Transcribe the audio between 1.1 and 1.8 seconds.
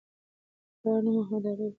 محمد عارف